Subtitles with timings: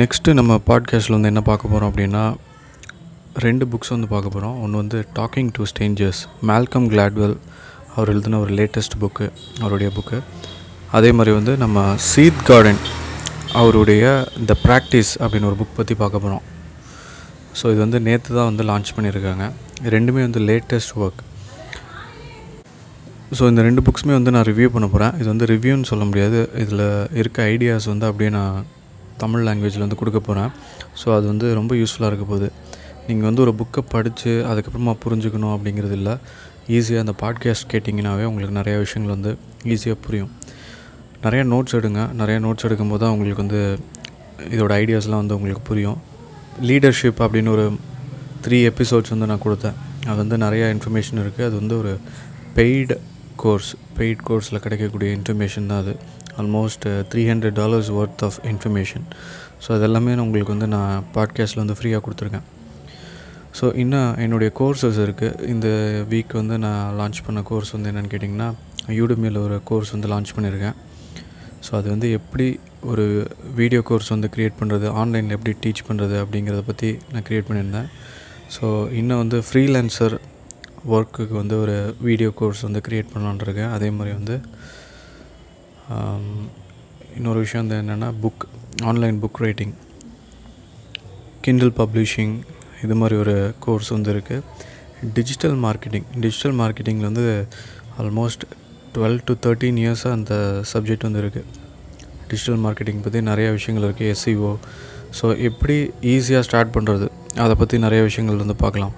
[0.00, 2.34] Next நம்ம பாட்காஸ்ட்டில் வந்து என்ன பார்க்க போகிறோம் அப்படின்னா
[3.34, 7.36] ரெண்டு புக்ஸ் வந்து பார்க்க போகிறோம் ஒன்று வந்து talking to strangers Malcolm Gladwell
[7.96, 10.20] அவர் எழுதின ஒரு லேட்டஸ்ட் புக்கு அவருடைய புக்கு
[10.90, 12.80] அதே மாதிரி வந்து நம்ம சீத் கார்டன்
[13.52, 16.42] அவருடைய த ப்ராக்டிஸ் அப்படின்னு ஒரு புக் பற்றி பார்க்க போகிறோம்
[17.62, 19.52] ஸோ இது வந்து நேற்று தான் வந்து லான்ச் பண்ணியிருக்காங்க.
[19.84, 21.22] ரெண்டுமே வந்து லேட்டஸ்ட் ஒர்க்
[23.38, 26.50] ஸோ இந்த ரெண்டு புக்ஸுமே வந்து நான் ரிவ்யூ பண்ண போகிறேன் இது வந்து ரிவ்யூன்னு சொல்ல முடியாது.
[26.54, 28.66] இதில் இருக்க ஐடியாஸ் வந்து அப்படியே நான்
[29.24, 30.50] தமிழ் லாங்குவேஜில் வந்து கொடுக்க போகிறேன்
[31.00, 32.48] ஸோ அது வந்து ரொம்ப யூஸ்ஃபுல்லாக இருக்க போகுது.
[33.06, 36.14] நீங்கள் வந்து ஒரு புக்கை படித்து அதுக்கப்புறமா புரிஞ்சுக்கணும் அப்படிங்கிறது இல்லை.
[36.76, 39.30] ஈஸியாக அந்த பாட்காஸ்ட் கேட்டிங்கனாவே உங்களுக்கு நிறையா விஷயங்கள் வந்து
[39.74, 40.30] ஈஸியாக புரியும்.
[41.24, 42.02] நிறையா நோட்ஸ் எடுங்க.
[42.20, 43.60] நிறையா நோட்ஸ் எடுக்கும்போது தான் உங்களுக்கு வந்து
[44.54, 45.98] இதோட ஐடியாஸ்லாம் வந்து உங்களுக்கு புரியும்.
[46.68, 47.66] லீடர்ஷிப் அப்படின்னு ஒரு
[48.44, 49.76] த்ரீ எபிசோட்ஸ் வந்து நான் கொடுத்தேன்.
[50.08, 51.92] அது வந்து நிறையா இன்ஃபர்மேஷன் இருக்குது அது வந்து ஒரு
[52.56, 52.94] பெய்டு
[53.42, 55.94] கோர்ஸ் பெய்ட் கோர்ஸில் கிடைக்கக்கூடிய இன்ஃபர்மேஷன் தான் அது.
[56.40, 59.06] Almost three hundred dollars worth of information
[59.64, 62.46] so அதெல்லாமே நான் உங்களுக்கு வந்து நான் பாட்காஸ்ட்டில் வந்து ஃப்ரீயாக கொடுத்துருக்கேன்.
[63.58, 65.68] ஸோ இன்னும் என்னுடைய கோர்சஸ் இருக்குது இந்த
[66.10, 68.48] வீக் வந்து நான் லான்ச் பண்ண கோர்ஸ் வந்து என்னென்னு கேட்டிங்கன்னா
[68.88, 70.76] யூடுமியில் ஒரு கோர்ஸ் வந்து லான்ச் பண்ணியிருக்கேன்.
[71.66, 72.46] ஸோ அது வந்து எப்படி
[72.82, 73.04] ஒரு
[73.54, 77.88] வீடியோ கோர்ஸ் வந்து க்ரியேட் பண்ணுறது ஆன்லைனில் எப்படி டீச் பண்ணுறது அப்படிங்கிறத பற்றி நான் க்ரியேட் பண்ணியிருந்தேன்.
[78.56, 80.16] ஸோ இன்னும் வந்து ஃப்ரீலான்சர்
[80.94, 83.70] ஒர்க்குக்கு வந்து ஒரு வீடியோ கோர்ஸ் வந்து க்ரியேட் பண்ணலான் இருக்கேன்.
[83.70, 84.36] அதே மாதிரி வந்து
[87.16, 88.44] இன்னொரு விஷயம் வந்து என்னென்னா book
[88.90, 89.74] online book writing
[91.46, 92.34] kindle publishing
[92.84, 94.44] இது மாதிரி ஒரு கோர்ஸ் வந்து இருக்குது
[95.18, 97.24] டிஜிட்டல் மார்க்கெட்டிங் டிஜிட்டல் மார்க்கெட்டிங்கில் வந்து
[98.02, 98.44] ஆல்மோஸ்ட்
[98.94, 100.34] டுவெல் டு தேர்ட்டீன் இயர்ஸாக அந்த
[100.72, 101.48] சப்ஜெக்ட் வந்து இருக்குது
[102.28, 104.52] டிஜிட்டல் மார்க்கெட்டிங் பற்றி நிறையா விஷயங்கள் இருக்குது எஸ்சிஓ
[105.18, 105.76] ஸோ எப்படி
[106.12, 107.06] ஈஸியாக ஸ்டார்ட் பண்ணுறது
[107.44, 108.94] அதை பற்றி நிறைய விஷயங்கள் வந்து பார்க்கலாம்.